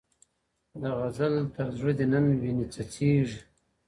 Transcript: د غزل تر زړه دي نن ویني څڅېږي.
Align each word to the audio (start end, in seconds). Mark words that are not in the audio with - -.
د 0.81 0.83
غزل 0.99 1.35
تر 1.55 1.67
زړه 1.79 1.93
دي 1.97 2.05
نن 2.13 2.25
ویني 2.41 2.65
څڅېږي. 2.73 3.39